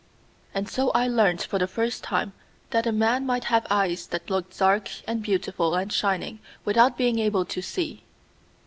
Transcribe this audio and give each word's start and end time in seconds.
And 0.55 0.67
so 0.67 0.89
I 0.95 1.07
learnt 1.07 1.43
for 1.43 1.59
the 1.59 1.67
first 1.67 2.03
time 2.03 2.33
that 2.71 2.87
a 2.87 2.91
man 2.91 3.23
might 3.23 3.43
have 3.53 3.67
eyes 3.69 4.07
that 4.07 4.31
looked 4.31 4.57
dark 4.57 4.89
and 5.07 5.21
beautiful 5.21 5.75
and 5.75 5.93
shining 5.93 6.39
without 6.65 6.97
being 6.97 7.19
able 7.19 7.45
to 7.45 7.61
see. 7.61 8.03